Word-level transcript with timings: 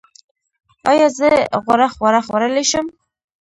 ایا 0.89 1.07
زه 1.17 1.29
غوړ 1.63 1.81
خواړه 1.95 2.21
خوړلی 2.27 2.65
شم؟ 2.71 2.85